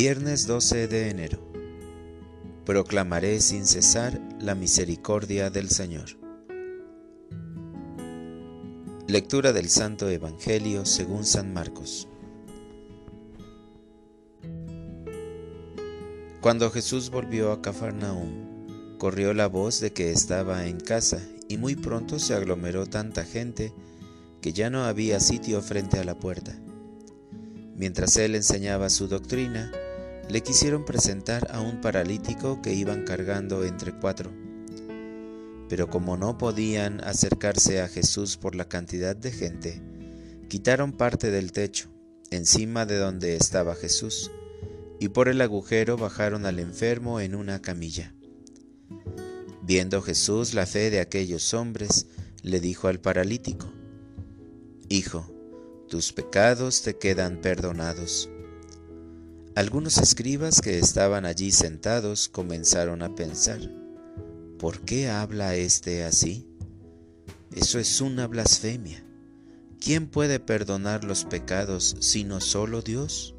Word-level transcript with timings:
Viernes 0.00 0.46
12 0.46 0.86
de 0.86 1.10
enero. 1.10 1.40
Proclamaré 2.64 3.40
sin 3.40 3.66
cesar 3.66 4.22
la 4.40 4.54
misericordia 4.54 5.50
del 5.50 5.70
Señor. 5.70 6.10
Lectura 9.08 9.52
del 9.52 9.68
Santo 9.68 10.08
Evangelio 10.08 10.86
según 10.86 11.24
San 11.24 11.52
Marcos. 11.52 12.06
Cuando 16.42 16.70
Jesús 16.70 17.10
volvió 17.10 17.50
a 17.50 17.60
Cafarnaúm, 17.60 18.98
corrió 18.98 19.34
la 19.34 19.48
voz 19.48 19.80
de 19.80 19.92
que 19.92 20.12
estaba 20.12 20.68
en 20.68 20.78
casa 20.78 21.20
y 21.48 21.56
muy 21.56 21.74
pronto 21.74 22.20
se 22.20 22.34
aglomeró 22.34 22.86
tanta 22.86 23.24
gente 23.24 23.74
que 24.42 24.52
ya 24.52 24.70
no 24.70 24.84
había 24.84 25.18
sitio 25.18 25.60
frente 25.60 25.98
a 25.98 26.04
la 26.04 26.16
puerta 26.20 26.56
Mientras 27.78 28.16
él 28.16 28.34
enseñaba 28.34 28.90
su 28.90 29.06
doctrina, 29.06 29.70
le 30.28 30.42
quisieron 30.42 30.84
presentar 30.84 31.48
a 31.50 31.60
un 31.60 31.80
paralítico 31.80 32.60
que 32.60 32.74
iban 32.74 33.04
cargando 33.04 33.64
entre 33.64 33.92
cuatro. 33.92 34.30
Pero 35.68 35.88
como 35.88 36.16
no 36.16 36.38
podían 36.38 37.02
acercarse 37.02 37.80
a 37.80 37.88
Jesús 37.88 38.36
por 38.36 38.54
la 38.54 38.68
cantidad 38.68 39.16
de 39.16 39.32
gente, 39.32 39.82
quitaron 40.48 40.92
parte 40.92 41.30
del 41.30 41.52
techo, 41.52 41.88
encima 42.30 42.84
de 42.84 42.98
donde 42.98 43.36
estaba 43.36 43.74
Jesús, 43.74 44.30
y 45.00 45.08
por 45.08 45.28
el 45.28 45.40
agujero 45.40 45.96
bajaron 45.96 46.44
al 46.44 46.58
enfermo 46.58 47.20
en 47.20 47.34
una 47.34 47.62
camilla. 47.62 48.14
Viendo 49.62 50.02
Jesús 50.02 50.54
la 50.54 50.66
fe 50.66 50.90
de 50.90 51.00
aquellos 51.00 51.54
hombres, 51.54 52.06
le 52.42 52.60
dijo 52.60 52.88
al 52.88 53.00
paralítico, 53.00 53.70
Hijo, 54.88 55.30
tus 55.88 56.12
pecados 56.12 56.82
te 56.82 56.96
quedan 56.96 57.40
perdonados. 57.40 58.30
Algunos 59.58 59.98
escribas 59.98 60.60
que 60.60 60.78
estaban 60.78 61.26
allí 61.26 61.50
sentados 61.50 62.28
comenzaron 62.28 63.02
a 63.02 63.16
pensar, 63.16 63.58
¿por 64.56 64.78
qué 64.82 65.10
habla 65.10 65.56
éste 65.56 66.04
así? 66.04 66.46
Eso 67.50 67.80
es 67.80 68.00
una 68.00 68.28
blasfemia. 68.28 69.04
¿Quién 69.80 70.06
puede 70.06 70.38
perdonar 70.38 71.02
los 71.02 71.24
pecados 71.24 71.96
sino 71.98 72.40
solo 72.40 72.82
Dios? 72.82 73.34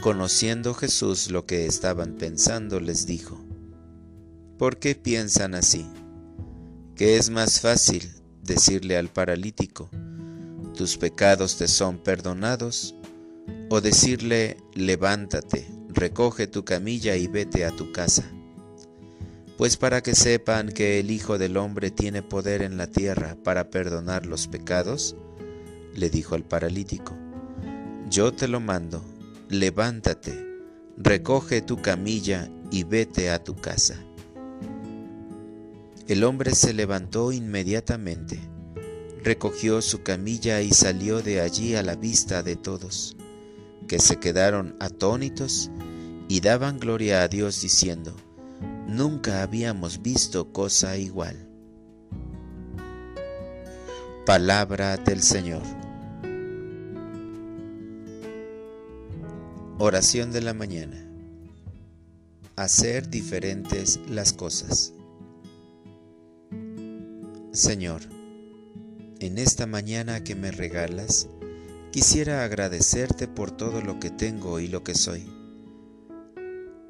Conociendo 0.00 0.72
Jesús 0.72 1.28
lo 1.32 1.44
que 1.44 1.66
estaban 1.66 2.14
pensando, 2.14 2.78
les 2.78 3.06
dijo, 3.06 3.44
¿por 4.56 4.76
qué 4.76 4.94
piensan 4.94 5.56
así? 5.56 5.84
¿Qué 6.94 7.16
es 7.16 7.28
más 7.28 7.60
fácil 7.60 8.08
decirle 8.44 8.98
al 8.98 9.08
paralítico, 9.08 9.90
tus 10.76 10.96
pecados 10.96 11.56
te 11.56 11.66
son 11.66 11.98
perdonados, 11.98 12.94
o 13.68 13.80
decirle, 13.80 14.56
levántate, 14.74 15.66
recoge 15.88 16.46
tu 16.46 16.64
camilla 16.64 17.16
y 17.16 17.26
vete 17.26 17.64
a 17.64 17.70
tu 17.70 17.92
casa. 17.92 18.24
Pues 19.56 19.76
para 19.76 20.02
que 20.02 20.14
sepan 20.14 20.68
que 20.68 21.00
el 21.00 21.10
Hijo 21.10 21.38
del 21.38 21.56
Hombre 21.56 21.90
tiene 21.90 22.22
poder 22.22 22.62
en 22.62 22.76
la 22.76 22.86
tierra 22.86 23.36
para 23.42 23.70
perdonar 23.70 24.26
los 24.26 24.48
pecados, 24.48 25.16
le 25.94 26.10
dijo 26.10 26.34
al 26.34 26.44
paralítico, 26.44 27.16
yo 28.10 28.32
te 28.32 28.48
lo 28.48 28.60
mando, 28.60 29.02
levántate, 29.48 30.46
recoge 30.96 31.62
tu 31.62 31.80
camilla 31.80 32.50
y 32.70 32.84
vete 32.84 33.30
a 33.30 33.42
tu 33.42 33.56
casa. 33.56 33.96
El 36.06 36.22
hombre 36.22 36.54
se 36.54 36.72
levantó 36.74 37.32
inmediatamente 37.32 38.38
recogió 39.26 39.82
su 39.82 40.04
camilla 40.04 40.60
y 40.60 40.70
salió 40.70 41.20
de 41.20 41.40
allí 41.40 41.74
a 41.74 41.82
la 41.82 41.96
vista 41.96 42.44
de 42.44 42.54
todos, 42.54 43.16
que 43.86 43.98
se 43.98 44.16
quedaron 44.16 44.76
atónitos 44.80 45.70
y 46.28 46.40
daban 46.40 46.78
gloria 46.78 47.22
a 47.22 47.28
Dios 47.28 47.60
diciendo, 47.60 48.14
Nunca 48.86 49.42
habíamos 49.42 50.00
visto 50.00 50.52
cosa 50.52 50.96
igual. 50.96 51.36
Palabra 54.24 54.96
del 54.96 55.22
Señor. 55.22 55.62
Oración 59.78 60.32
de 60.32 60.40
la 60.40 60.54
mañana. 60.54 60.96
Hacer 62.56 63.10
diferentes 63.10 64.00
las 64.08 64.32
cosas. 64.32 64.94
Señor, 67.52 68.02
en 69.18 69.38
esta 69.38 69.66
mañana 69.66 70.24
que 70.24 70.34
me 70.34 70.50
regalas, 70.50 71.28
quisiera 71.96 72.44
agradecerte 72.44 73.26
por 73.26 73.50
todo 73.50 73.80
lo 73.80 73.98
que 73.98 74.10
tengo 74.10 74.60
y 74.60 74.68
lo 74.68 74.84
que 74.84 74.94
soy. 74.94 75.32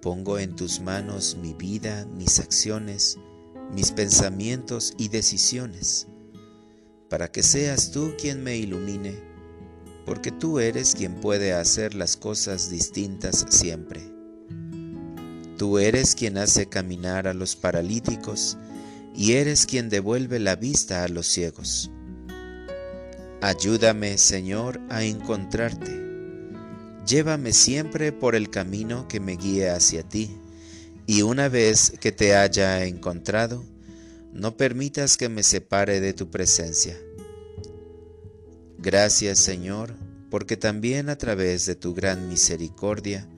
Pongo 0.00 0.38
en 0.38 0.56
tus 0.56 0.80
manos 0.80 1.36
mi 1.38 1.52
vida, 1.52 2.06
mis 2.16 2.38
acciones, 2.38 3.18
mis 3.74 3.92
pensamientos 3.92 4.94
y 4.96 5.08
decisiones, 5.08 6.06
para 7.10 7.30
que 7.30 7.42
seas 7.42 7.90
tú 7.90 8.14
quien 8.16 8.42
me 8.42 8.56
ilumine, 8.56 9.20
porque 10.06 10.32
tú 10.32 10.58
eres 10.58 10.94
quien 10.94 11.16
puede 11.16 11.52
hacer 11.52 11.94
las 11.94 12.16
cosas 12.16 12.70
distintas 12.70 13.44
siempre. 13.50 14.00
Tú 15.58 15.78
eres 15.78 16.14
quien 16.14 16.38
hace 16.38 16.70
caminar 16.70 17.28
a 17.28 17.34
los 17.34 17.56
paralíticos 17.56 18.56
y 19.14 19.32
eres 19.32 19.66
quien 19.66 19.90
devuelve 19.90 20.38
la 20.38 20.56
vista 20.56 21.04
a 21.04 21.08
los 21.08 21.26
ciegos. 21.26 21.90
Ayúdame, 23.44 24.16
Señor, 24.16 24.80
a 24.88 25.04
encontrarte. 25.04 26.02
Llévame 27.06 27.52
siempre 27.52 28.10
por 28.10 28.34
el 28.34 28.48
camino 28.48 29.06
que 29.06 29.20
me 29.20 29.36
guíe 29.36 29.68
hacia 29.68 30.02
ti, 30.02 30.34
y 31.06 31.20
una 31.20 31.50
vez 31.50 31.92
que 32.00 32.10
te 32.10 32.34
haya 32.36 32.86
encontrado, 32.86 33.62
no 34.32 34.56
permitas 34.56 35.18
que 35.18 35.28
me 35.28 35.42
separe 35.42 36.00
de 36.00 36.14
tu 36.14 36.30
presencia. 36.30 36.98
Gracias, 38.78 39.40
Señor, 39.40 39.94
porque 40.30 40.56
también 40.56 41.10
a 41.10 41.18
través 41.18 41.66
de 41.66 41.74
tu 41.74 41.92
gran 41.92 42.30
misericordia 42.30 43.28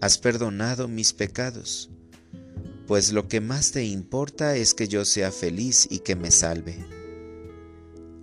has 0.00 0.18
perdonado 0.18 0.88
mis 0.88 1.12
pecados, 1.12 1.90
pues 2.88 3.12
lo 3.12 3.28
que 3.28 3.40
más 3.40 3.70
te 3.70 3.84
importa 3.84 4.56
es 4.56 4.74
que 4.74 4.88
yo 4.88 5.04
sea 5.04 5.30
feliz 5.30 5.86
y 5.88 6.00
que 6.00 6.16
me 6.16 6.32
salve. 6.32 7.03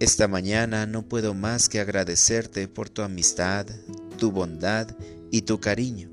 Esta 0.01 0.28
mañana 0.28 0.88
no 0.88 1.03
puedo 1.03 1.35
más 1.35 1.69
que 1.69 1.79
agradecerte 1.79 2.67
por 2.67 2.89
tu 2.89 3.03
amistad, 3.03 3.67
tu 4.17 4.31
bondad 4.31 4.88
y 5.29 5.44
tu 5.44 5.59
cariño. 5.59 6.09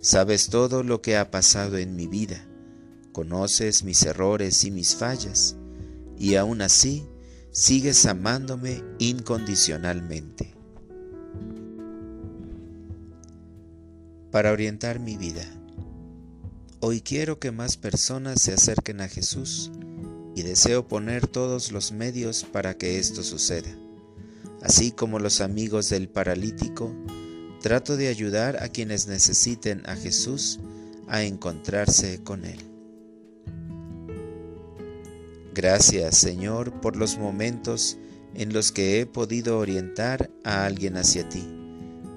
Sabes 0.00 0.48
todo 0.48 0.82
lo 0.82 1.02
que 1.02 1.16
ha 1.16 1.30
pasado 1.30 1.78
en 1.78 1.94
mi 1.94 2.08
vida, 2.08 2.44
conoces 3.12 3.84
mis 3.84 4.02
errores 4.02 4.64
y 4.64 4.72
mis 4.72 4.96
fallas, 4.96 5.54
y 6.18 6.34
aún 6.34 6.62
así 6.62 7.06
sigues 7.52 8.06
amándome 8.06 8.82
incondicionalmente. 8.98 10.56
Para 14.32 14.50
orientar 14.50 14.98
mi 14.98 15.16
vida, 15.16 15.44
hoy 16.80 17.02
quiero 17.02 17.38
que 17.38 17.52
más 17.52 17.76
personas 17.76 18.42
se 18.42 18.52
acerquen 18.52 19.00
a 19.00 19.06
Jesús 19.06 19.70
y 20.36 20.42
deseo 20.42 20.86
poner 20.86 21.26
todos 21.26 21.72
los 21.72 21.92
medios 21.92 22.44
para 22.44 22.76
que 22.76 22.98
esto 22.98 23.22
suceda. 23.22 23.74
Así 24.62 24.92
como 24.92 25.18
los 25.18 25.40
amigos 25.40 25.88
del 25.88 26.10
paralítico, 26.10 26.94
trato 27.62 27.96
de 27.96 28.08
ayudar 28.08 28.62
a 28.62 28.68
quienes 28.68 29.06
necesiten 29.06 29.82
a 29.86 29.96
Jesús 29.96 30.60
a 31.08 31.22
encontrarse 31.22 32.22
con 32.22 32.44
Él. 32.44 32.60
Gracias 35.54 36.18
Señor 36.18 36.82
por 36.82 36.96
los 36.96 37.16
momentos 37.16 37.96
en 38.34 38.52
los 38.52 38.72
que 38.72 39.00
he 39.00 39.06
podido 39.06 39.58
orientar 39.58 40.30
a 40.44 40.66
alguien 40.66 40.98
hacia 40.98 41.26
ti, 41.30 41.48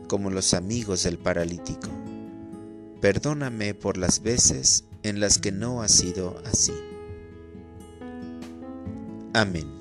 como 0.10 0.30
los 0.30 0.54
amigos 0.54 1.04
del 1.04 1.19
paralítico. 1.19 1.88
Perdóname 3.00 3.75
por 3.75 3.95
las 3.95 4.22
veces 4.22 4.83
en 5.04 5.22
las 5.22 5.38
que 5.38 5.54
no 5.54 5.81
ha 5.81 5.88
sido 5.88 6.44
así. 6.44 6.74
Amén. 9.39 9.78